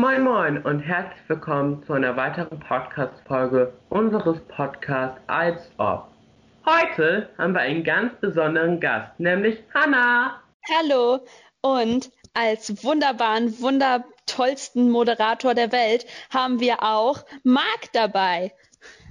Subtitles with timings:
[0.00, 6.08] Moin Moin und herzlich willkommen zu einer weiteren Podcast-Folge unseres Podcasts Als Ob.
[6.64, 10.40] Heute haben wir einen ganz besonderen Gast, nämlich Hanna.
[10.70, 11.20] Hallo
[11.60, 18.54] und als wunderbaren, wundertollsten Moderator der Welt haben wir auch Marc dabei.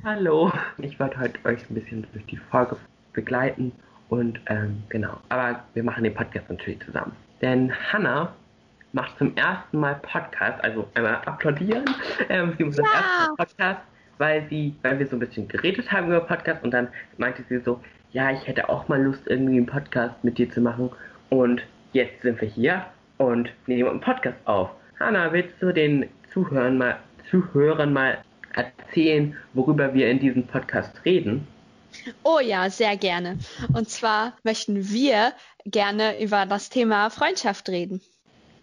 [0.04, 0.52] Hallo.
[0.80, 2.78] Ich werde heute euch ein bisschen durch die Folge
[3.14, 3.74] begleiten
[4.10, 5.18] und ähm, genau.
[5.30, 7.16] Aber wir machen den Podcast natürlich zusammen.
[7.44, 8.34] Denn Hanna
[8.92, 11.86] macht zum ersten Mal Podcast, also einmal applaudieren.
[12.30, 12.84] Ähm, sie muss ja.
[12.84, 13.82] ersten Podcast,
[14.18, 17.60] weil sie, weil wir so ein bisschen geredet haben über Podcast und dann meinte sie
[17.60, 17.80] so,
[18.12, 20.90] ja, ich hätte auch mal Lust, irgendwie einen Podcast mit dir zu machen.
[21.30, 21.62] Und
[21.94, 22.86] jetzt sind wir hier
[23.18, 24.70] und nehmen einen Podcast auf.
[25.00, 26.98] Hanna, willst du den Zuhörern mal,
[27.30, 28.18] Zuhörern mal
[28.54, 31.48] erzählen, worüber wir in diesem Podcast reden?
[32.24, 33.38] Oh ja, sehr gerne.
[33.74, 35.34] Und zwar möchten wir
[35.66, 38.02] gerne über das Thema Freundschaft reden.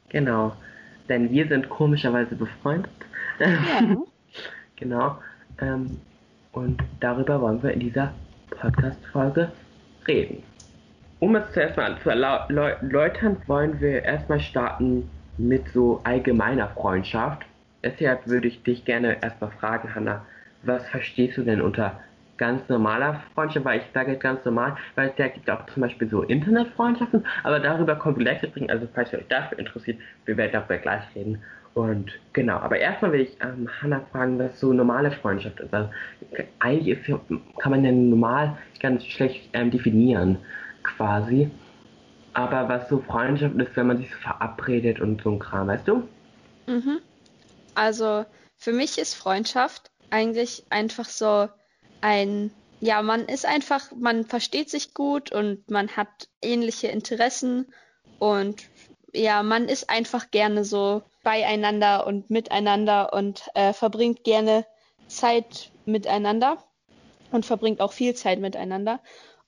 [0.08, 0.52] Genau,
[1.08, 2.90] denn wir sind komischerweise befreundet.
[3.38, 3.58] Ja.
[4.76, 5.18] genau.
[5.60, 5.98] Ähm,
[6.52, 8.12] und darüber wollen wir in dieser
[8.50, 9.52] Podcast-Folge
[10.06, 10.42] reden.
[11.18, 17.44] Um es zuerst mal zu erläutern, wollen wir erstmal starten mit so allgemeiner Freundschaft.
[17.82, 20.24] Deshalb würde ich dich gerne erstmal fragen, Hanna,
[20.62, 22.00] was verstehst du denn unter
[22.38, 26.08] ganz normaler Freundschaft, weil ich sage jetzt ganz normal, weil es gibt auch zum Beispiel
[26.08, 30.36] so Internetfreundschaften, aber darüber kommt gleich zu bringen, also falls ihr euch dafür interessiert, wir
[30.36, 31.42] werden darüber gleich reden.
[31.74, 35.74] Und genau, aber erstmal will ich ähm, Hannah fragen, was so normale Freundschaft ist.
[35.74, 35.90] Also,
[36.58, 37.20] eigentlich ist,
[37.58, 40.38] kann man ja normal ganz schlecht ähm, definieren,
[40.82, 41.50] quasi.
[42.32, 45.86] Aber was so Freundschaft ist, wenn man sich so verabredet und so ein Kram, weißt
[45.86, 46.08] du?
[46.66, 47.00] Mhm.
[47.74, 48.24] Also
[48.56, 51.48] für mich ist Freundschaft eigentlich einfach so
[52.06, 57.66] ein, ja, man ist einfach, man versteht sich gut und man hat ähnliche Interessen
[58.20, 58.62] und
[59.12, 64.64] ja, man ist einfach gerne so beieinander und miteinander und äh, verbringt gerne
[65.08, 66.58] Zeit miteinander
[67.32, 69.00] und verbringt auch viel Zeit miteinander.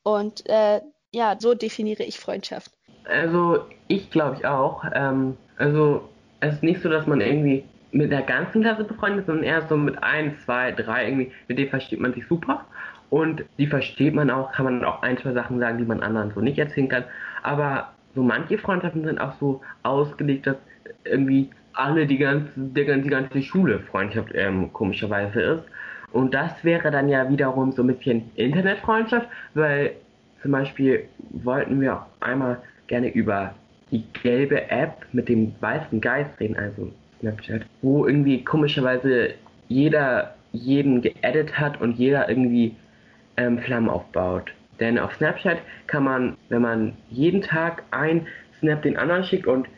[0.02, 0.80] Und äh,
[1.12, 2.72] ja, so definiere ich Freundschaft.
[3.04, 4.84] Also ich glaube ich auch.
[4.92, 6.08] Ähm, also
[6.40, 9.76] es ist nicht so, dass man irgendwie mit der ganzen Klasse befreundet, sondern eher so
[9.76, 12.66] mit ein, zwei, drei irgendwie, mit denen versteht man sich super.
[13.10, 16.30] Und die versteht man auch, kann man auch ein, zwei Sachen sagen, die man anderen
[16.34, 17.04] so nicht erzählen kann.
[17.42, 20.56] Aber so manche Freundschaften sind auch so ausgelegt, dass
[21.04, 25.64] irgendwie alle die ganze, die ganze Schule Freundschaft ähm, komischerweise ist.
[26.12, 29.92] Und das wäre dann ja wiederum so ein bisschen Internetfreundschaft, weil
[30.42, 33.54] zum Beispiel wollten wir auch einmal gerne über
[33.90, 39.34] die gelbe App mit dem weißen Geist reden, also Snapchat, wo irgendwie komischerweise
[39.68, 42.76] jeder jeden geedit hat und jeder irgendwie
[43.36, 44.52] ähm, Flammen aufbaut.
[44.80, 48.26] Denn auf Snapchat kann man, wenn man jeden Tag ein
[48.60, 49.68] Snap den anderen schickt und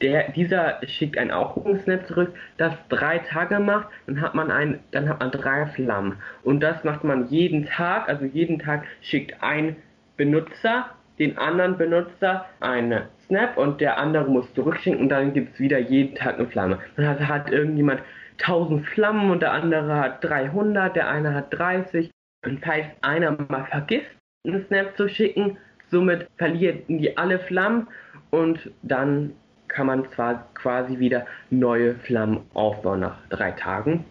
[0.00, 4.50] der, dieser schickt einen auch einen Snap zurück, das drei Tage macht, dann hat man
[4.50, 6.18] ein, dann hat man drei Flammen.
[6.42, 9.76] Und das macht man jeden Tag, also jeden Tag schickt ein
[10.16, 15.60] Benutzer den anderen Benutzer eine Snap und der andere muss zurückschicken und dann gibt es
[15.60, 16.78] wieder jeden Tag eine Flamme.
[16.96, 18.02] Dann hat, hat irgendjemand
[18.40, 22.10] 1000 Flammen und der andere hat 300, der eine hat 30.
[22.44, 24.10] Und falls einer mal vergisst,
[24.46, 25.56] einen Snap zu schicken,
[25.90, 27.88] somit verlieren die alle Flammen
[28.30, 29.32] und dann
[29.68, 34.04] kann man zwar quasi wieder neue Flammen aufbauen nach drei Tagen.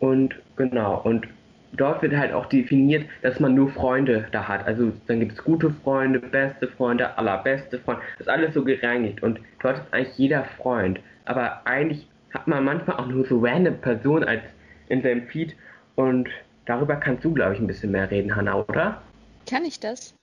[0.00, 1.26] Und genau, und
[1.72, 4.66] dort wird halt auch definiert, dass man nur Freunde da hat.
[4.66, 8.02] Also dann gibt es gute Freunde, beste Freunde, allerbeste Freunde.
[8.18, 11.00] Das ist alles so gereinigt und dort ist eigentlich jeder Freund.
[11.24, 14.42] Aber eigentlich hat man manchmal auch nur so random Personen als
[14.88, 15.54] in seinem Feed
[15.96, 16.28] und
[16.66, 19.02] darüber kannst du, glaube ich, ein bisschen mehr reden, Hanna, oder?
[19.48, 20.14] Kann ich das?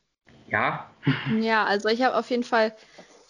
[0.47, 0.89] Ja.
[1.39, 2.73] Ja, also ich habe auf jeden Fall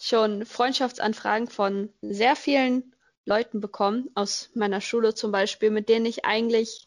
[0.00, 2.94] schon Freundschaftsanfragen von sehr vielen
[3.26, 6.85] Leuten bekommen, aus meiner Schule zum Beispiel, mit denen ich eigentlich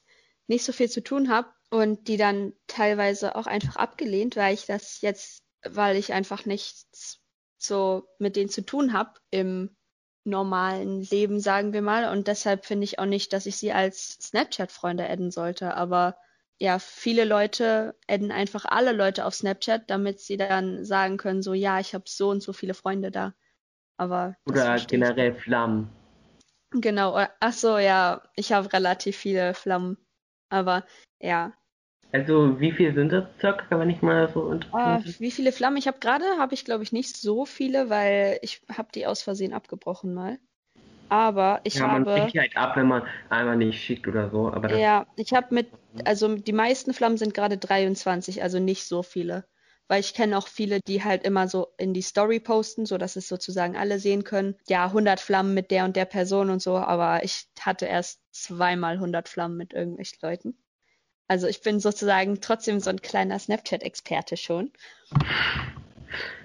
[0.50, 4.66] nicht so viel zu tun habe und die dann teilweise auch einfach abgelehnt, weil ich
[4.66, 7.22] das jetzt, weil ich einfach nichts
[7.58, 9.76] so mit denen zu tun habe im
[10.24, 12.12] normalen Leben, sagen wir mal.
[12.12, 15.76] Und deshalb finde ich auch nicht, dass ich sie als Snapchat-Freunde adden sollte.
[15.76, 16.18] Aber
[16.58, 21.54] ja, viele Leute adden einfach alle Leute auf Snapchat, damit sie dann sagen können, so
[21.54, 23.34] ja, ich habe so und so viele Freunde da.
[23.98, 25.90] Aber oder generell Flammen.
[26.72, 27.20] Genau.
[27.40, 29.98] Ach so, ja, ich habe relativ viele Flammen.
[30.50, 30.84] Aber
[31.20, 31.54] ja.
[32.12, 35.78] Also wie viele sind das circa, wenn ich mal so uh, Wie viele Flammen?
[35.78, 39.22] Ich habe gerade, habe ich glaube ich nicht so viele, weil ich habe die aus
[39.22, 40.40] Versehen abgebrochen mal.
[41.10, 42.04] Aber ich ja, habe.
[42.04, 44.52] Man bricht halt ab, wenn man einmal nicht schickt oder so.
[44.52, 45.68] Aber ja, ich habe mit,
[46.06, 49.46] also die meisten Flammen sind gerade 23, also nicht so viele.
[49.88, 53.16] weil ich kenne auch viele, die halt immer so in die Story posten, so dass
[53.16, 54.56] es sozusagen alle sehen können.
[54.68, 58.94] Ja, 100 Flammen mit der und der Person und so, aber ich hatte erst zweimal
[58.96, 60.58] 100 Flammen mit irgendwelchen Leuten.
[61.28, 64.72] Also ich bin sozusagen trotzdem so ein kleiner Snapchat-Experte schon.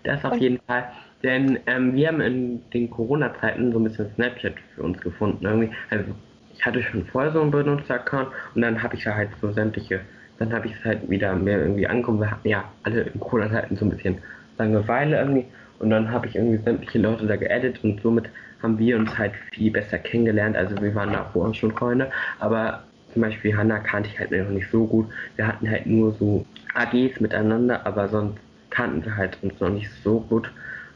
[0.02, 0.91] Das auf und, jeden Fall.
[1.23, 5.44] Denn ähm, wir haben in den Corona-Zeiten so ein bisschen Snapchat für uns gefunden.
[5.44, 5.70] Irgendwie.
[5.91, 6.14] Also
[6.55, 10.00] ich hatte schon vorher so einen Benutzer-Account und dann habe ich ja halt so sämtliche
[10.38, 12.20] dann habe ich es halt wieder mehr irgendwie angekommen.
[12.20, 14.19] Wir hatten ja alle in Corona-Zeiten so ein bisschen
[14.59, 15.47] Langeweile irgendwie.
[15.79, 18.31] Und dann habe ich irgendwie sämtliche Leute da geaddet und somit
[18.62, 20.56] haben wir uns halt viel besser kennengelernt.
[20.56, 24.49] Also wir waren da vorher schon Freunde, aber zum Beispiel Hannah kannte ich halt noch
[24.49, 25.06] nicht so gut.
[25.37, 28.39] Wir hatten halt nur so AGs miteinander, aber sonst
[28.71, 30.51] kannten wir halt uns noch nicht so gut.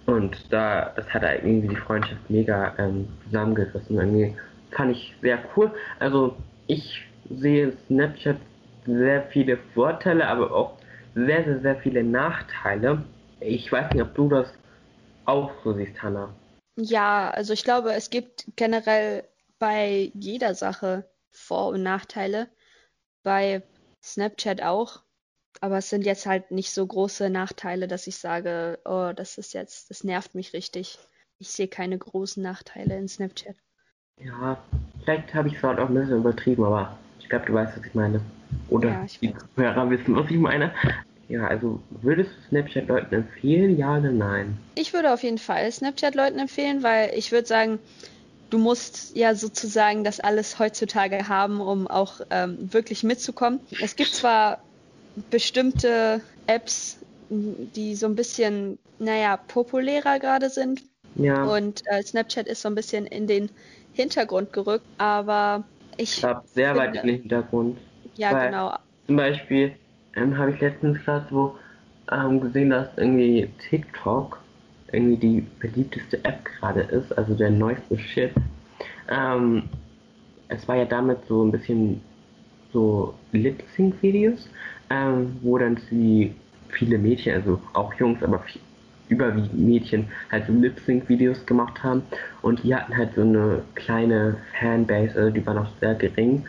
[0.06, 3.96] Und da, das hat halt irgendwie die Freundschaft mega ähm, zusammengerissen.
[3.96, 4.34] Irgendwie
[4.70, 5.70] fand ich sehr cool.
[5.98, 8.36] Also ich sehe Snapchat
[8.86, 10.78] sehr viele Vorteile, aber auch
[11.14, 13.02] sehr, sehr, sehr viele Nachteile.
[13.40, 14.48] Ich weiß nicht, ob du das
[15.24, 16.34] auch so siehst, Hannah.
[16.76, 19.24] Ja, also ich glaube, es gibt generell
[19.58, 22.48] bei jeder Sache Vor- und Nachteile.
[23.22, 23.62] Bei
[24.02, 25.02] Snapchat auch.
[25.60, 29.54] Aber es sind jetzt halt nicht so große Nachteile, dass ich sage, oh, das ist
[29.54, 30.98] jetzt, das nervt mich richtig.
[31.38, 33.56] Ich sehe keine großen Nachteile in Snapchat.
[34.20, 34.58] Ja,
[35.02, 37.86] vielleicht habe ich es halt auch ein bisschen übertrieben, aber ich glaube, du weißt, was
[37.86, 38.20] ich meine.
[38.68, 40.72] Oder ja, die Hörer wissen, was ich meine.
[41.28, 44.56] Ja, also würdest du Snapchat Leuten empfehlen, ja oder nein?
[44.74, 47.78] Ich würde auf jeden Fall Snapchat Leuten empfehlen, weil ich würde sagen,
[48.48, 53.60] du musst ja sozusagen das alles heutzutage haben, um auch ähm, wirklich mitzukommen.
[53.82, 54.58] Es gibt zwar
[55.30, 56.96] bestimmte Apps,
[57.28, 60.82] die so ein bisschen, naja, populärer gerade sind.
[61.16, 61.44] Ja.
[61.44, 63.50] Und äh, Snapchat ist so ein bisschen in den
[63.92, 65.64] Hintergrund gerückt, aber
[65.98, 66.20] ich.
[66.20, 67.78] glaube, sehr finde, weit in den Hintergrund.
[68.16, 68.74] Ja, genau.
[69.06, 69.76] Zum Beispiel
[70.18, 71.56] ähm, habe ich letztens gerade so
[72.10, 74.38] ähm, gesehen, dass irgendwie TikTok
[74.92, 78.32] irgendwie die beliebteste App gerade ist, also der neueste Shit.
[79.08, 79.64] Ähm,
[80.48, 82.00] es war ja damit so ein bisschen
[82.72, 84.48] so Lip-Sync-Videos,
[84.90, 86.34] ähm, wo dann sie
[86.70, 88.42] viele Mädchen, also auch Jungs, aber
[89.08, 92.02] überwiegend Mädchen, halt so Lip-Sync-Videos gemacht haben
[92.42, 96.44] und die hatten halt so eine kleine Fanbase, also die war noch sehr gering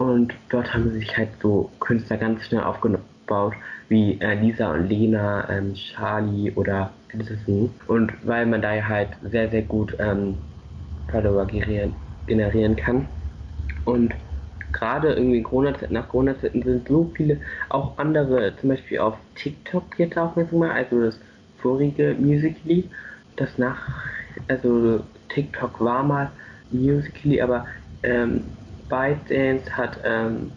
[0.00, 3.52] und dort haben sich halt so Künstler ganz schnell aufgebaut,
[3.90, 7.70] wie äh, Lisa und Lena, ähm, Charlie oder Edison.
[7.86, 10.38] Und weil man da halt sehr, sehr gut ähm,
[11.10, 13.08] Follower generieren, kann.
[13.84, 14.14] Und
[14.72, 17.38] gerade irgendwie Corona nach Corona-Zeiten sind so viele,
[17.68, 21.20] auch andere, zum Beispiel auf TikTok jetzt auch mal, also das
[21.58, 22.88] vorige Musically,
[23.36, 23.86] das nach,
[24.48, 26.30] also TikTok war mal
[26.70, 27.66] Musically, aber
[28.02, 28.44] ähm,
[28.90, 30.52] ByteDance hat ähm,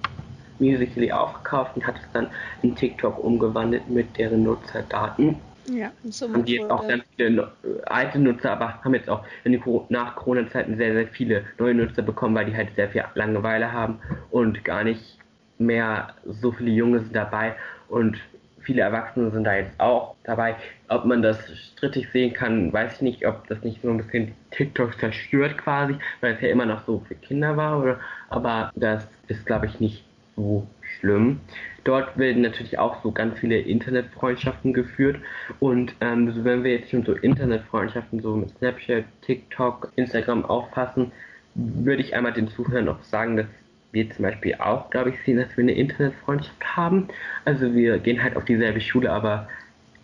[0.59, 2.27] Musical.ly aufgekauft und hat es dann
[2.61, 5.37] in TikTok umgewandelt mit deren Nutzerdaten.
[5.67, 7.53] Ja, so haben die jetzt auch ganz viele
[7.85, 12.01] alte Nutzer, aber haben jetzt auch in den nach Corona-Zeiten sehr, sehr viele neue Nutzer
[12.01, 13.99] bekommen, weil die halt sehr viel Langeweile haben
[14.29, 15.17] und gar nicht
[15.57, 17.55] mehr so viele Junge sind dabei
[17.87, 18.17] und
[18.63, 20.55] viele Erwachsene sind da jetzt auch dabei.
[20.87, 21.37] Ob man das
[21.73, 25.95] strittig sehen kann, weiß ich nicht, ob das nicht so ein bisschen TikTok zerstört quasi,
[26.21, 27.99] weil es ja immer noch so für Kinder war, oder,
[28.29, 30.05] aber das ist, glaube ich, nicht
[30.35, 31.39] so schlimm.
[31.83, 35.17] Dort werden natürlich auch so ganz viele Internetfreundschaften geführt
[35.59, 41.11] und ähm, wenn wir jetzt schon so Internetfreundschaften so mit Snapchat, TikTok, Instagram auffassen,
[41.55, 43.47] würde ich einmal den Zuhörern auch sagen, dass
[43.93, 47.07] wir zum Beispiel auch, glaube ich, sehen, dass wir eine Internetfreundschaft haben.
[47.45, 49.47] Also wir gehen halt auf dieselbe Schule, aber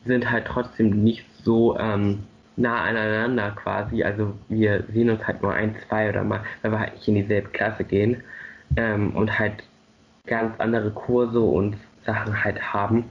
[0.06, 2.20] sind halt trotzdem nicht so ähm,
[2.56, 4.04] nah aneinander quasi.
[4.04, 7.16] Also wir sehen uns halt nur ein, zwei oder mal, weil wir halt nicht in
[7.16, 8.24] dieselbe Klasse gehen
[8.78, 9.64] ähm, und halt
[10.28, 11.76] ganz andere Kurse und
[12.06, 13.06] Sachen halt haben.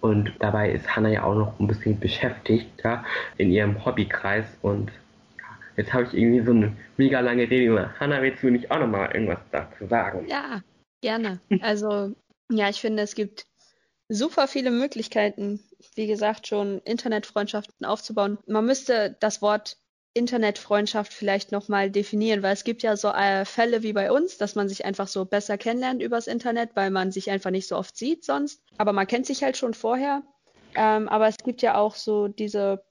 [0.00, 3.04] Und dabei ist Hannah ja auch noch ein bisschen beschäftigt ja,
[3.36, 4.90] in ihrem Hobbykreis und
[5.76, 7.98] Jetzt habe ich irgendwie so eine mega lange Rede gemacht.
[7.98, 10.26] Hanna, willst du nicht auch nochmal irgendwas dazu sagen?
[10.28, 10.62] Ja,
[11.00, 11.40] gerne.
[11.60, 12.12] Also,
[12.50, 13.46] ja, ich finde, es gibt
[14.08, 15.60] super viele Möglichkeiten,
[15.94, 18.38] wie gesagt, schon Internetfreundschaften aufzubauen.
[18.46, 19.78] Man müsste das Wort
[20.16, 24.54] Internetfreundschaft vielleicht nochmal definieren, weil es gibt ja so äh, Fälle wie bei uns, dass
[24.54, 27.96] man sich einfach so besser kennenlernt übers Internet, weil man sich einfach nicht so oft
[27.96, 28.62] sieht sonst.
[28.78, 30.22] Aber man kennt sich halt schon vorher.
[30.76, 32.84] Ähm, aber es gibt ja auch so diese,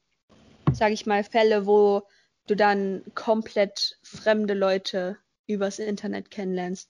[0.73, 2.03] sage ich mal, Fälle, wo
[2.47, 6.89] du dann komplett fremde Leute übers Internet kennenlernst.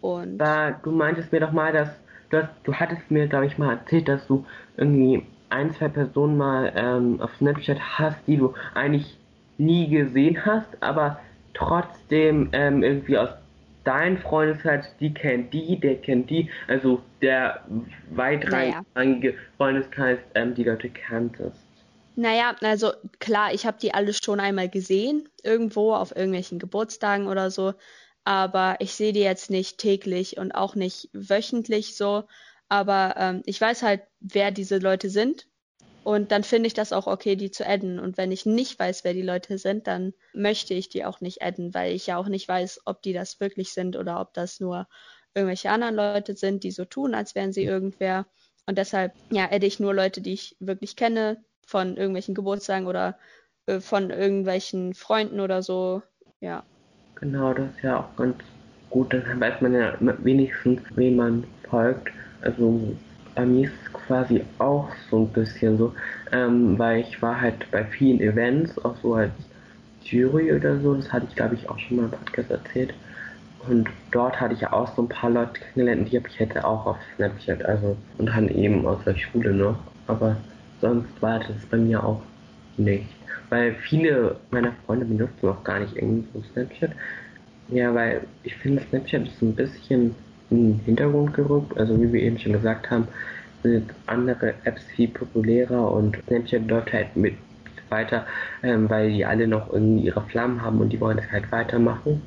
[0.00, 1.88] Und da, du meintest mir doch mal, dass
[2.30, 4.44] du, hast, du hattest mir, glaube ich, mal erzählt, dass du
[4.76, 9.18] irgendwie ein, zwei Personen mal ähm, auf Snapchat hast, die du eigentlich
[9.58, 11.20] nie gesehen hast, aber
[11.54, 13.30] trotzdem ähm, irgendwie aus
[13.84, 17.64] dein Freundeskreis, die kennt die, der kennt die, also der
[18.10, 19.38] weitrangige naja.
[19.56, 21.73] Freundeskreis, ähm, die Leute kanntest.
[22.16, 27.50] Naja, also klar, ich habe die alle schon einmal gesehen, irgendwo auf irgendwelchen Geburtstagen oder
[27.50, 27.74] so,
[28.24, 32.24] aber ich sehe die jetzt nicht täglich und auch nicht wöchentlich so,
[32.68, 35.48] aber ähm, ich weiß halt, wer diese Leute sind
[36.04, 37.98] und dann finde ich das auch okay, die zu adden.
[37.98, 41.42] Und wenn ich nicht weiß, wer die Leute sind, dann möchte ich die auch nicht
[41.42, 44.60] adden, weil ich ja auch nicht weiß, ob die das wirklich sind oder ob das
[44.60, 44.86] nur
[45.34, 48.26] irgendwelche anderen Leute sind, die so tun, als wären sie irgendwer.
[48.66, 53.18] Und deshalb, ja, adde ich nur Leute, die ich wirklich kenne, von irgendwelchen Geburtstagen oder
[53.66, 56.02] äh, von irgendwelchen Freunden oder so.
[56.40, 56.64] Ja.
[57.16, 58.36] Genau, das ist ja auch ganz
[58.90, 59.12] gut.
[59.12, 62.10] Dann weiß man ja wenigstens, wem man folgt.
[62.42, 62.96] Also
[63.34, 65.94] bei mir ist es quasi auch so ein bisschen so,
[66.32, 69.32] ähm, weil ich war halt bei vielen Events, auch so als
[70.02, 72.94] Jury oder so, das hatte ich glaube ich auch schon mal im Podcast erzählt.
[73.66, 76.64] Und dort hatte ich ja auch so ein paar Leute kennengelernt, die habe ich hätte
[76.64, 79.78] auch auf Snapchat, also und dann eben aus der Schule noch.
[80.06, 80.36] Aber
[80.84, 82.20] sonst war das bei mir auch
[82.76, 83.06] nicht.
[83.48, 86.90] Weil viele meiner Freunde benutzen auch gar nicht irgendwie so Snapchat.
[87.68, 90.14] Ja, weil ich finde Snapchat ist so ein bisschen
[90.50, 91.78] in den Hintergrund gerückt.
[91.78, 93.08] Also wie wir eben schon gesagt haben,
[93.62, 97.34] sind andere Apps viel populärer und Snapchat läuft halt mit
[97.88, 98.26] weiter,
[98.62, 102.20] ähm, weil die alle noch irgendwie ihre Flammen haben und die wollen das halt weitermachen.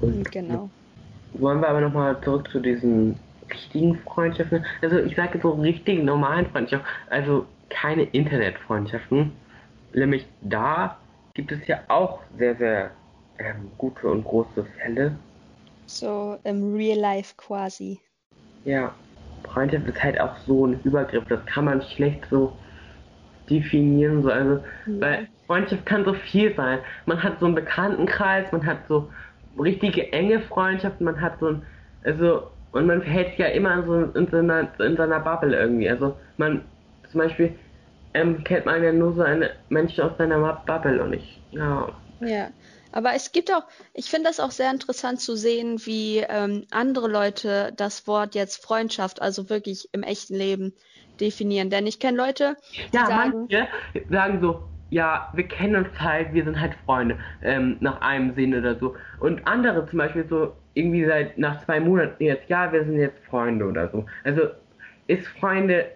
[0.00, 0.70] Und genau.
[1.34, 3.16] Wollen wir aber nochmal zurück zu diesen
[3.50, 4.64] richtigen Freundschaften.
[4.82, 9.32] Also ich sage so richtigen normalen Freundschaften, also keine Internetfreundschaften.
[9.94, 10.98] Nämlich da
[11.34, 12.90] gibt es ja auch sehr, sehr
[13.38, 15.16] ähm, gute und große Fälle.
[15.86, 17.98] So im Real Life quasi.
[18.64, 18.94] Ja,
[19.44, 22.52] Freundschaft ist halt auch so ein Übergriff, das kann man schlecht so
[23.48, 25.00] definieren, so, also, ja.
[25.00, 26.78] weil Freundschaft kann so viel sein.
[27.06, 29.10] Man hat so einen Bekanntenkreis, man hat so
[29.58, 31.62] richtige enge Freundschaften, man hat so ein,
[32.04, 36.16] also, und man verhält sich ja immer so in seiner, in seiner Bubble irgendwie, also,
[36.36, 36.62] man,
[37.10, 37.54] zum Beispiel,
[38.14, 41.88] ähm, kennt man ja nur so eine Menschen aus seiner Bubble und ich, ja.
[42.20, 42.50] Ja,
[42.92, 43.62] aber es gibt auch,
[43.94, 48.62] ich finde das auch sehr interessant zu sehen, wie ähm, andere Leute das Wort jetzt
[48.62, 50.74] Freundschaft, also wirklich im echten Leben
[51.20, 51.70] definieren.
[51.70, 52.56] Denn ich kenne Leute,
[52.92, 53.68] die ja, sagen, manche
[54.10, 58.54] sagen so, ja, wir kennen uns halt, wir sind halt Freunde, ähm, nach einem Sinn
[58.54, 58.96] oder so.
[59.20, 63.24] Und andere zum Beispiel so irgendwie seit nach zwei Monaten jetzt, ja, wir sind jetzt
[63.26, 64.04] Freunde oder so.
[64.24, 64.42] Also
[65.06, 65.86] ist Freunde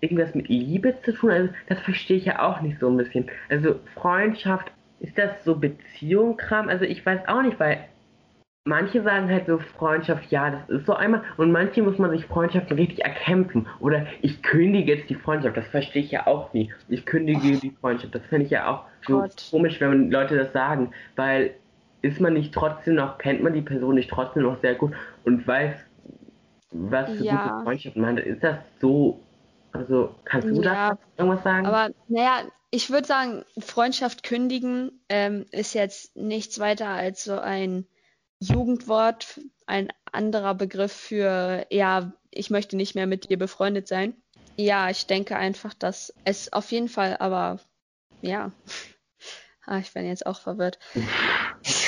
[0.00, 1.30] irgendwas mit Liebe zu tun?
[1.30, 3.30] Also das verstehe ich ja auch nicht so ein bisschen.
[3.48, 6.68] Also Freundschaft ist das so Beziehungskram?
[6.68, 7.84] Also ich weiß auch nicht, weil
[8.64, 12.26] manche sagen halt so Freundschaft, ja, das ist so einmal und manche muss man sich
[12.26, 16.72] Freundschaften richtig erkämpfen oder ich kündige jetzt die Freundschaft, das verstehe ich ja auch nie.
[16.88, 17.60] Ich kündige oh.
[17.60, 19.48] die Freundschaft, das finde ich ja auch so Gott.
[19.50, 21.54] komisch, wenn Leute das sagen, weil
[22.02, 24.92] ist man nicht trotzdem noch, kennt man die Person nicht trotzdem noch sehr gut
[25.24, 25.74] und weiß,
[26.72, 27.42] was für ja.
[27.42, 28.24] gute Freundschaft man hat.
[28.24, 29.20] Ist das so,
[29.72, 31.66] also kannst du ja, da irgendwas sagen?
[31.66, 37.86] Aber naja, ich würde sagen, Freundschaft kündigen ähm, ist jetzt nichts weiter als so ein
[38.38, 44.14] Jugendwort, ein anderer Begriff für, ja, ich möchte nicht mehr mit dir befreundet sein.
[44.56, 47.60] Ja, ich denke einfach, dass es auf jeden Fall, aber
[48.22, 48.52] ja,
[49.66, 50.78] ah, ich bin jetzt auch verwirrt.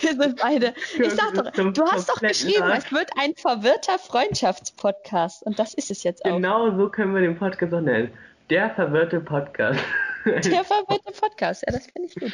[0.00, 0.74] Wir sind beide.
[0.98, 5.90] Ich sag doch, du hast doch geschrieben, es wird ein verwirrter Freundschaftspodcast und das ist
[5.90, 6.36] es jetzt auch.
[6.36, 8.12] Genau so können wir den Podcast auch nennen.
[8.50, 9.80] Der verwirrte Podcast.
[10.24, 12.32] Der verwirrte Podcast, ja, das finde ich gut.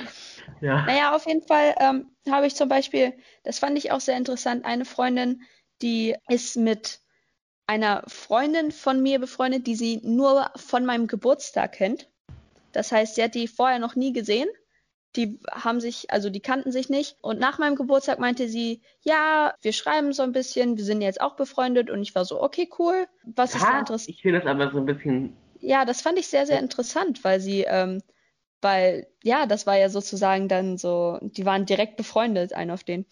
[0.61, 0.85] Ja.
[0.85, 4.65] Naja, auf jeden Fall ähm, habe ich zum Beispiel, das fand ich auch sehr interessant,
[4.65, 5.43] eine Freundin,
[5.81, 7.01] die ist mit
[7.67, 12.09] einer Freundin von mir befreundet, die sie nur von meinem Geburtstag kennt.
[12.73, 14.49] Das heißt, sie hat die vorher noch nie gesehen.
[15.17, 17.17] Die haben sich, also die kannten sich nicht.
[17.23, 21.21] Und nach meinem Geburtstag meinte sie, ja, wir schreiben so ein bisschen, wir sind jetzt
[21.21, 21.91] auch befreundet.
[21.91, 23.07] Und ich war so, okay, cool.
[23.25, 24.17] Was ja, ist da interessant?
[24.17, 27.41] Ich finde das aber so ein bisschen ja, das fand ich sehr, sehr interessant, weil
[27.41, 28.03] sie, ähm,
[28.61, 33.07] weil, ja, das war ja sozusagen dann so, die waren direkt befreundet, ein auf den.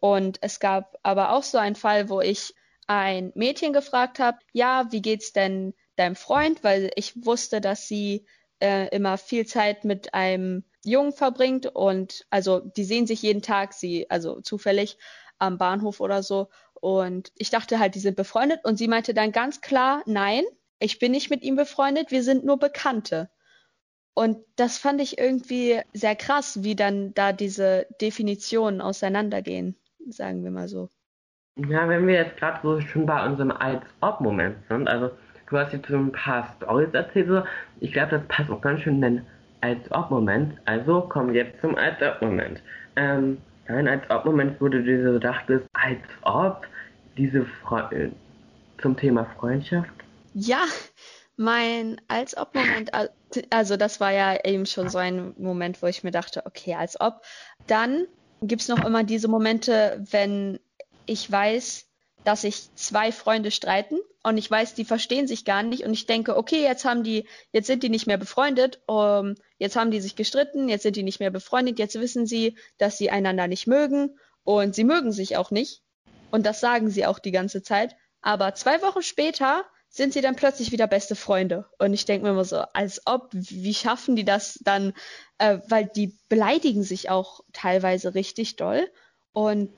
[0.00, 2.54] Und es gab aber auch so einen Fall, wo ich
[2.86, 6.62] ein Mädchen gefragt habe, ja, wie geht's denn deinem Freund?
[6.64, 8.26] Weil ich wusste, dass sie
[8.60, 13.72] äh, immer viel Zeit mit einem Jungen verbringt und also die sehen sich jeden Tag,
[13.72, 14.98] sie, also zufällig
[15.38, 16.48] am Bahnhof oder so.
[16.74, 20.44] Und ich dachte halt, die sind befreundet und sie meinte dann ganz klar, nein,
[20.78, 23.30] ich bin nicht mit ihm befreundet, wir sind nur Bekannte.
[24.14, 29.76] Und das fand ich irgendwie sehr krass, wie dann da diese Definitionen auseinandergehen,
[30.08, 30.90] sagen wir mal so.
[31.56, 35.10] Ja, wenn wir jetzt gerade so schon bei unserem Als-Ob-Moment sind, also
[35.48, 37.42] du hast jetzt so ein paar Stories erzählt, so,
[37.80, 39.26] ich glaube, das passt auch ganz schön in den
[39.62, 40.58] Als-Ob-Moment.
[40.66, 42.60] Also kommen wir jetzt zum Als-Ob-Moment.
[42.96, 46.66] Ähm, dein als ob Moment, wo du dir so dachtest, als ob
[47.16, 48.10] diese Fre äh,
[48.80, 49.90] zum Thema Freundschaft?
[50.34, 50.64] Ja,
[51.36, 52.90] mein als ob Moment,
[53.50, 57.00] also das war ja eben schon so ein Moment, wo ich mir dachte, okay, als
[57.00, 57.22] ob.
[57.66, 58.06] Dann
[58.42, 60.58] gibt es noch immer diese Momente, wenn
[61.06, 61.88] ich weiß,
[62.24, 65.84] dass sich zwei Freunde streiten und ich weiß, die verstehen sich gar nicht.
[65.84, 69.76] Und ich denke, okay, jetzt haben die, jetzt sind die nicht mehr befreundet, um, jetzt
[69.76, 73.10] haben die sich gestritten, jetzt sind die nicht mehr befreundet, jetzt wissen sie, dass sie
[73.10, 74.18] einander nicht mögen.
[74.44, 75.82] Und sie mögen sich auch nicht.
[76.30, 77.96] Und das sagen sie auch die ganze Zeit.
[78.20, 81.66] Aber zwei Wochen später sind sie dann plötzlich wieder beste Freunde.
[81.78, 84.94] Und ich denke mir immer so, als ob, wie schaffen die das dann,
[85.38, 88.88] äh, weil die beleidigen sich auch teilweise richtig doll.
[89.32, 89.70] Und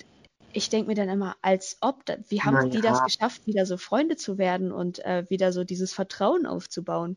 [0.54, 2.68] ich denke mir dann immer, als ob, wie haben naja.
[2.68, 7.16] die das geschafft, wieder so Freunde zu werden und äh, wieder so dieses Vertrauen aufzubauen?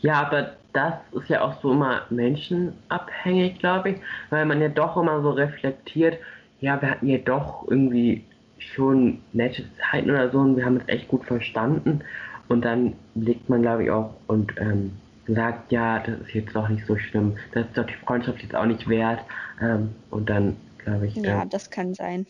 [0.00, 3.96] Ja, aber das ist ja auch so immer menschenabhängig, glaube ich,
[4.30, 6.18] weil man ja doch immer so reflektiert,
[6.60, 8.24] ja, wir hatten ja doch irgendwie
[8.58, 12.00] schon nette Zeiten oder so und wir haben es echt gut verstanden
[12.48, 14.92] und dann blickt man, glaube ich, auch und ähm,
[15.28, 18.54] sagt, ja, das ist jetzt doch nicht so schlimm, das ist doch die Freundschaft jetzt
[18.54, 19.20] auch nicht wert
[19.60, 21.16] ähm, und dann, glaube ich.
[21.16, 22.26] Ja, ähm, das kann sein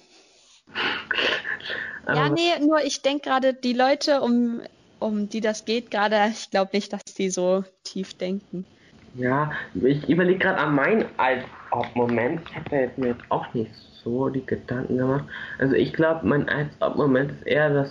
[2.07, 4.61] ja, nee, nur ich denke gerade, die Leute, um,
[4.99, 8.67] um die das geht, gerade, ich glaube nicht, dass die so tief denken.
[9.15, 12.43] Ja, ich überlege gerade an meinen Als-Ob-Moment.
[12.49, 13.71] Ich habe jetzt mir jetzt auch nicht
[14.05, 15.25] so die Gedanken gemacht.
[15.59, 17.91] Also ich glaube, mein Als-Ob-Moment ist eher das,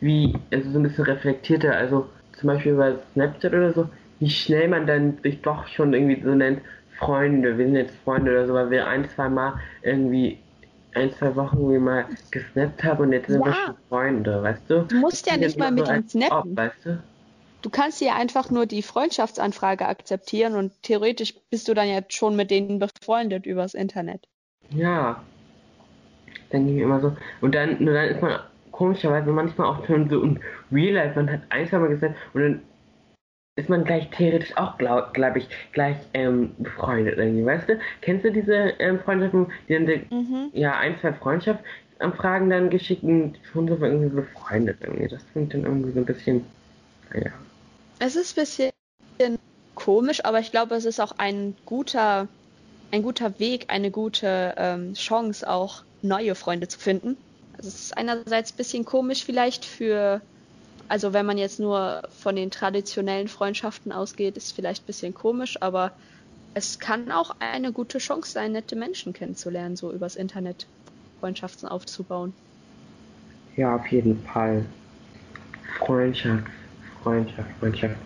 [0.00, 1.76] wie, also so ein bisschen reflektierter.
[1.76, 3.88] Also zum Beispiel bei Snapchat oder so,
[4.18, 6.60] wie schnell man dann sich doch schon irgendwie so nennt,
[6.98, 10.38] Freunde, wir sind jetzt Freunde oder so, weil wir ein, zwei Mal irgendwie
[10.94, 13.46] ein, zwei Wochen wie mal gesnappt habe und jetzt sind ja.
[13.46, 14.82] wir schon Freunde, weißt du?
[14.82, 16.52] Du musst ja nicht mal mit ihm snappen.
[16.52, 17.02] Ob, weißt du?
[17.62, 22.36] Du kannst ja einfach nur die Freundschaftsanfrage akzeptieren und theoretisch bist du dann ja schon
[22.36, 24.28] mit denen befreundet übers Internet.
[24.70, 25.22] Ja.
[26.52, 27.16] Denke ich immer so.
[27.40, 28.38] Und dann, nur dann ist man
[28.70, 30.38] komischerweise manchmal auch schon so im
[30.70, 32.62] Real Life, man hat ein, zwei Mal gesagt und dann
[33.56, 37.78] ist man gleich theoretisch auch, glaube glaub ich, gleich ähm, befreundet irgendwie, weißt du?
[38.00, 40.50] Kennst du diese ähm, Freundschaften, die dann mhm.
[40.52, 45.08] ja ein, zwei Freundschaftsanfragen dann geschickt und schon so irgendwie befreundet irgendwie?
[45.08, 46.44] Das klingt dann irgendwie so ein bisschen,
[47.12, 47.30] naja.
[48.00, 49.38] Es ist ein bisschen
[49.76, 52.26] komisch, aber ich glaube, es ist auch ein guter,
[52.90, 57.16] ein guter Weg, eine gute ähm, Chance, auch neue Freunde zu finden.
[57.56, 60.20] Also es ist einerseits ein bisschen komisch vielleicht für
[60.88, 65.60] also wenn man jetzt nur von den traditionellen Freundschaften ausgeht, ist vielleicht ein bisschen komisch,
[65.60, 65.92] aber
[66.54, 70.68] es kann auch eine gute Chance sein, nette Menschen kennenzulernen, so übers Internet
[71.18, 72.34] Freundschaften aufzubauen.
[73.56, 74.64] Ja, auf jeden Fall.
[75.78, 76.44] Freundschaft,
[77.02, 77.96] Freundschaft, Freundschaft.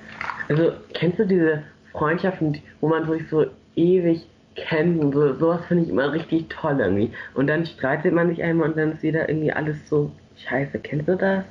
[0.49, 1.63] Also, kennst du diese
[1.93, 4.23] Freundschaften, wo man sich so ewig
[4.57, 7.13] kennt und so, sowas finde ich immer richtig toll irgendwie.
[7.35, 10.79] Und dann streitet man sich einmal und dann ist wieder irgendwie alles so scheiße.
[10.81, 11.45] Kennst du das?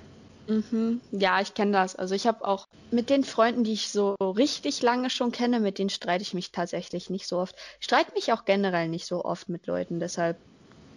[0.48, 1.02] Mhm.
[1.12, 1.96] Ja, ich kenne das.
[1.96, 5.78] Also ich habe auch mit den Freunden, die ich so richtig lange schon kenne, mit
[5.78, 7.56] denen streite ich mich tatsächlich nicht so oft.
[7.80, 10.40] Ich streite mich auch generell nicht so oft mit Leuten, deshalb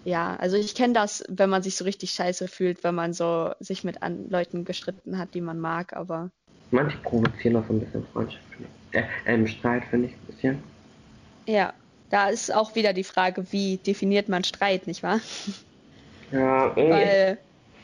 [0.05, 3.53] ja, also ich kenne das, wenn man sich so richtig scheiße fühlt, wenn man so
[3.61, 6.31] sich mit an Leuten gestritten hat, die man mag, aber.
[6.71, 8.43] Manche provozieren auch so ein bisschen Freundschaft.
[8.93, 10.63] Äh, ähm, Streit finde ich ein bisschen.
[11.47, 11.75] Ja,
[12.09, 15.21] da ist auch wieder die Frage, wie definiert man Streit, nicht wahr?
[16.31, 16.91] Ja, irgendwie.
[16.91, 17.39] Weil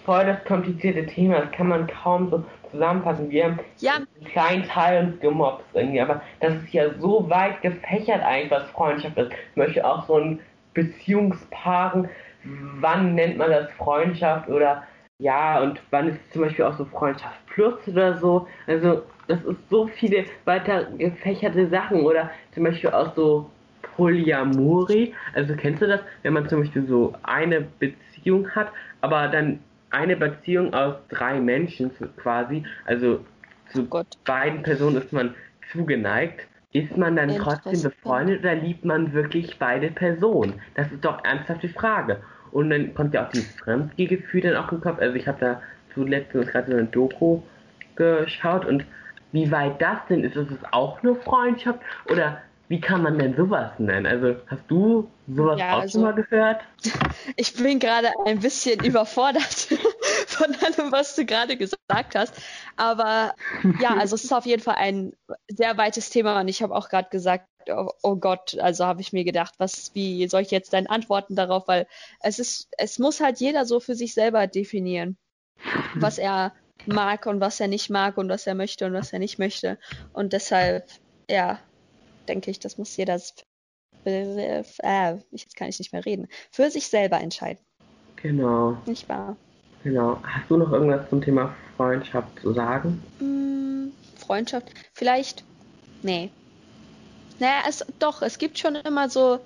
[0.07, 3.29] voll das komplizierte Thema, das kann man kaum so zusammenfassen.
[3.29, 3.97] Wir haben ja.
[3.97, 8.71] einen kleinen Teil uns gemobst irgendwie, aber das ist ja so weit gefächert eigentlich, was
[8.71, 9.33] Freundschaft ist.
[9.33, 10.39] Ich möchte auch so ein
[10.73, 12.09] Beziehungspaaren,
[12.81, 14.85] wann nennt man das Freundschaft oder
[15.19, 18.47] ja, und wann ist zum Beispiel auch so Freundschaft plus oder so.
[18.67, 23.51] Also das ist so viele weiter gefächerte Sachen oder zum Beispiel auch so
[23.97, 25.15] Polyamorie.
[25.35, 28.69] Also kennst du das, wenn man zum Beispiel so eine Beziehung hat,
[29.01, 29.59] aber dann
[29.91, 33.25] eine Beziehung aus drei Menschen quasi, also
[33.73, 35.35] zu oh beiden Personen ist man
[35.73, 36.47] zugeneigt.
[36.73, 40.61] Ist man dann trotzdem befreundet oder liebt man wirklich beide Personen?
[40.75, 42.21] Das ist doch ernsthaft die Frage.
[42.51, 44.99] Und dann kommt ja auch dieses Fremdgefühl dann auch im Kopf.
[44.99, 45.63] Also ich habe da
[45.95, 47.41] zuletzt gerade so eine Doku
[47.95, 48.85] geschaut und
[49.33, 53.37] wie weit das denn ist, ist es auch nur Freundschaft oder wie kann man denn
[53.37, 54.07] sowas nennen?
[54.07, 56.63] Also hast du sowas ja, auch also, schon mal gehört?
[57.37, 59.43] Ich bin gerade ein bisschen überfordert
[60.27, 62.35] von allem, was du gerade gesagt hast.
[62.77, 63.35] Aber
[63.81, 65.13] ja, also es ist auf jeden Fall ein
[65.49, 69.13] sehr weites Thema und ich habe auch gerade gesagt, oh, oh, Gott, also habe ich
[69.13, 71.69] mir gedacht, was, wie soll ich jetzt dann antworten darauf?
[71.69, 71.87] Weil
[72.21, 75.17] es ist, es muss halt jeder so für sich selber definieren,
[75.95, 76.53] was er
[76.87, 79.79] mag und was er nicht mag und was er möchte und was er nicht möchte.
[80.13, 80.89] Und deshalb,
[81.29, 81.59] ja,
[82.27, 83.21] denke ich, das muss jeder
[84.05, 84.63] äh,
[85.31, 87.61] jetzt kann ich nicht mehr reden, für sich selber entscheiden.
[88.17, 88.77] Genau.
[88.87, 89.37] Nicht wahr?
[89.83, 90.19] Genau.
[90.23, 93.03] Hast du noch irgendwas zum Thema Freundschaft zu sagen?
[93.19, 95.45] Hm, Freundschaft, vielleicht,
[96.03, 96.31] nee.
[97.39, 99.41] Naja, es, doch, es gibt schon immer so,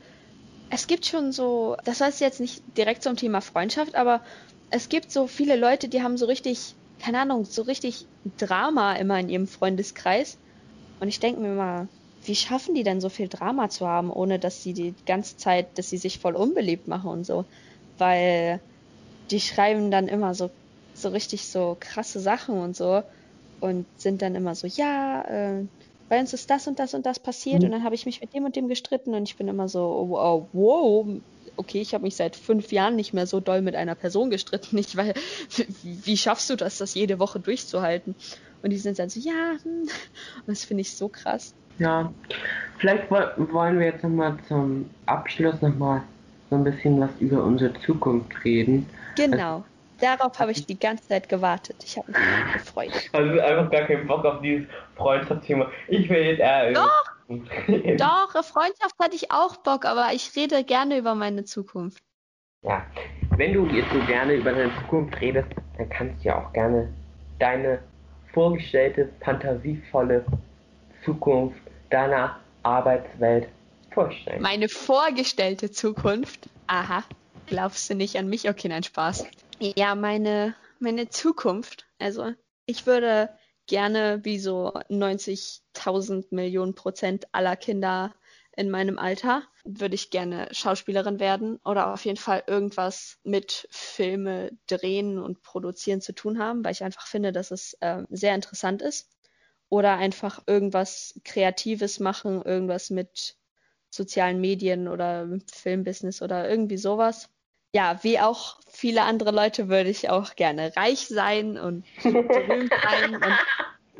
[0.70, 4.22] es gibt schon so, das heißt jetzt nicht direkt zum Thema Freundschaft, aber
[4.70, 8.06] es gibt so viele Leute, die haben so richtig, keine Ahnung, so richtig
[8.38, 10.38] Drama immer in ihrem Freundeskreis.
[11.00, 11.88] Und ich denke mir mal,
[12.24, 15.78] wie schaffen die denn so viel Drama zu haben, ohne dass sie die ganze Zeit,
[15.78, 17.44] dass sie sich voll unbeliebt machen und so?
[17.98, 18.60] Weil
[19.30, 20.50] die schreiben dann immer so,
[20.94, 23.02] so richtig so krasse Sachen und so
[23.60, 25.64] und sind dann immer so, ja, äh,
[26.08, 27.66] bei uns ist das und das und das passiert mhm.
[27.66, 29.80] und dann habe ich mich mit dem und dem gestritten und ich bin immer so,
[29.80, 31.06] oh, wow, wow
[31.60, 34.76] okay, ich habe mich seit fünf Jahren nicht mehr so doll mit einer Person gestritten,
[34.76, 35.14] nicht weil,
[35.82, 38.14] wie schaffst du das, das jede Woche durchzuhalten?
[38.62, 39.82] Und die sind dann so, ja, hm.
[39.82, 39.90] und
[40.46, 41.54] das finde ich so krass.
[41.78, 42.12] Ja,
[42.78, 46.02] vielleicht wollen wir jetzt nochmal zum Abschluss nochmal
[46.50, 48.88] so ein bisschen was über unsere Zukunft reden.
[49.16, 49.56] Genau.
[49.56, 49.64] Also,
[50.00, 51.76] Darauf habe ich die ganze Zeit gewartet.
[51.84, 52.90] Ich habe mich gefreut.
[53.12, 55.70] Also einfach gar keinen Bock auf dieses Freundschaftsthema.
[55.88, 56.72] Ich will jetzt eher.
[56.72, 57.04] Doch!
[57.28, 62.02] Doch, Freundschaft hatte ich auch Bock, aber ich rede gerne über meine Zukunft.
[62.62, 62.84] Ja,
[63.36, 66.92] wenn du jetzt so gerne über deine Zukunft redest, dann kannst du ja auch gerne
[67.38, 67.78] deine
[68.32, 70.24] vorgestellte, fantasievolle
[71.04, 71.60] Zukunft
[71.90, 73.48] deiner Arbeitswelt
[73.90, 74.42] vorstellen.
[74.42, 76.48] Meine vorgestellte Zukunft?
[76.66, 77.04] Aha.
[77.46, 78.48] Glaubst du nicht an mich?
[78.48, 79.26] Okay, nein, Spaß.
[79.58, 81.86] Ja, meine, meine Zukunft.
[81.98, 82.32] Also,
[82.66, 83.30] ich würde
[83.66, 88.14] gerne wie so 90.000 Millionen Prozent aller Kinder
[88.56, 94.50] in meinem Alter würde ich gerne Schauspielerin werden oder auf jeden Fall irgendwas mit Filme
[94.66, 98.82] drehen und produzieren zu tun haben, weil ich einfach finde, dass es äh, sehr interessant
[98.82, 99.08] ist.
[99.70, 103.36] Oder einfach irgendwas Kreatives machen, irgendwas mit
[103.88, 107.30] sozialen Medien oder Filmbusiness oder irgendwie sowas.
[107.74, 113.14] Ja, wie auch viele andere Leute würde ich auch gerne reich sein und berühmt sein
[113.14, 113.32] und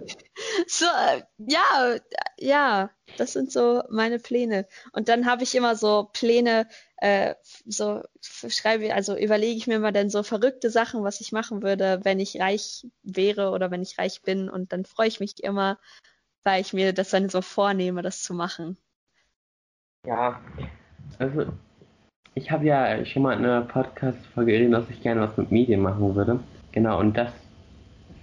[0.67, 0.87] so,
[1.39, 1.97] ja,
[2.39, 4.67] ja, das sind so meine Pläne.
[4.93, 7.35] Und dann habe ich immer so Pläne, äh,
[7.67, 12.01] so schreibe, also überlege ich mir mal dann so verrückte Sachen, was ich machen würde,
[12.05, 14.49] wenn ich reich wäre oder wenn ich reich bin.
[14.49, 15.79] Und dann freue ich mich immer,
[16.45, 18.77] weil ich mir das dann so vornehme, das zu machen.
[20.07, 20.41] Ja,
[21.19, 21.47] also
[22.35, 25.81] ich habe ja schon mal in einer Podcast-Folge geredet, dass ich gerne was mit Medien
[25.81, 26.41] machen würde.
[26.73, 27.33] Genau, und das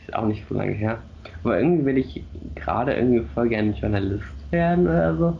[0.01, 1.03] ist auch nicht so lange her.
[1.43, 2.23] Aber irgendwie will ich
[2.55, 5.39] gerade irgendwie voll gerne Journalist werden oder so.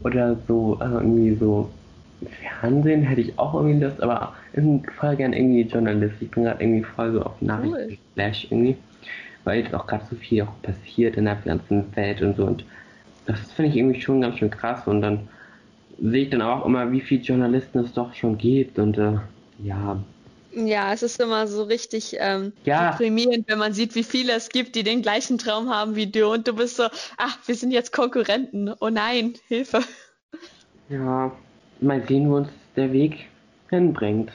[0.00, 1.70] Oder so, also irgendwie so
[2.60, 6.14] Fernsehen hätte ich auch irgendwie Lust, aber irgendwie voll gerne irgendwie Journalist.
[6.20, 8.76] Ich bin gerade irgendwie voll so auf Nachrichten-Flash irgendwie.
[9.44, 12.44] Weil jetzt auch gerade so viel auch passiert in der ganzen Welt und so.
[12.44, 12.64] Und
[13.26, 14.86] das finde ich irgendwie schon ganz schön krass.
[14.86, 15.28] Und dann
[15.98, 19.18] sehe ich dann auch immer, wie viele Journalisten es doch schon gibt und äh,
[19.58, 20.04] ja.
[20.54, 22.90] Ja, es ist immer so richtig ähm, ja.
[22.90, 26.30] deprimierend, wenn man sieht, wie viele es gibt, die den gleichen Traum haben wie du
[26.30, 26.84] und du bist so,
[27.16, 28.72] ach, wir sind jetzt Konkurrenten.
[28.80, 29.80] Oh nein, Hilfe.
[30.88, 31.32] Ja,
[31.80, 33.28] mal sehen, wo uns der Weg
[33.70, 34.30] hinbringt.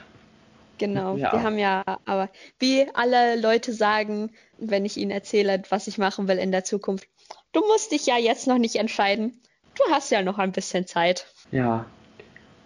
[0.79, 1.31] Genau, ja.
[1.31, 6.27] wir haben ja, aber wie alle Leute sagen, wenn ich ihnen erzähle, was ich machen
[6.27, 7.07] will in der Zukunft,
[7.51, 9.39] du musst dich ja jetzt noch nicht entscheiden.
[9.75, 11.27] Du hast ja noch ein bisschen Zeit.
[11.51, 11.85] Ja.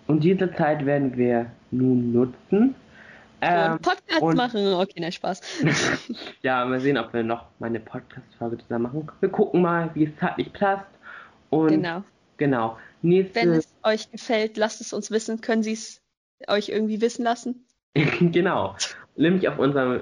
[0.08, 2.76] Und diese Zeit werden wir nun nutzen.
[3.42, 4.74] Ähm, Podcast und, machen.
[4.74, 5.42] Okay, nein, Spaß.
[6.42, 9.12] ja, mal sehen, ob wir noch mal eine Podcast-Folge zusammen machen.
[9.20, 10.86] Wir gucken mal, wie es zeitlich passt.
[11.50, 12.04] Und genau.
[12.38, 12.78] Genau.
[13.02, 13.42] Nächste...
[13.42, 15.42] Wenn es euch gefällt, lasst es uns wissen.
[15.42, 16.02] Können Sie es
[16.48, 17.66] euch irgendwie wissen lassen?
[18.20, 18.76] genau.
[19.16, 20.02] Nämlich auf unserem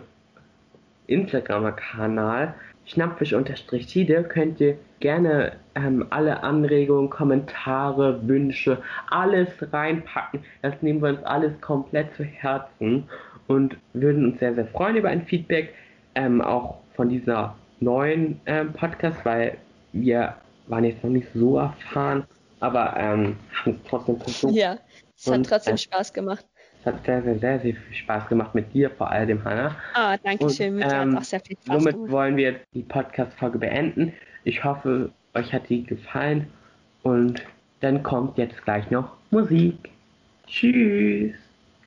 [1.08, 10.44] Instagram-Kanal schnappfisch-tide könnt ihr gerne ähm, alle Anregungen, Kommentare, Wünsche, alles reinpacken.
[10.62, 13.08] Das nehmen wir uns alles komplett zu Herzen
[13.50, 15.74] und würden uns sehr, sehr freuen über ein Feedback,
[16.16, 19.58] ähm, auch von dieser neuen ähm, Podcast, weil
[19.92, 20.36] wir
[20.68, 22.26] waren jetzt noch nicht so erfahren,
[22.60, 23.36] aber ähm,
[23.66, 24.54] haben es trotzdem versucht.
[24.54, 24.78] Ja,
[25.18, 26.46] es hat trotzdem äh, Spaß gemacht.
[26.80, 29.76] Es hat sehr, sehr, sehr, sehr viel Spaß gemacht mit dir, vor allem, Hannah.
[29.96, 30.76] Ah, danke schön.
[30.76, 32.12] Mit ähm, auch sehr viel Spaß somit gemacht.
[32.12, 34.14] wollen wir jetzt die Podcast-Folge beenden.
[34.44, 36.48] Ich hoffe, euch hat die gefallen.
[37.02, 37.44] Und
[37.80, 39.90] dann kommt jetzt gleich noch Musik.
[40.46, 41.49] Tschüss.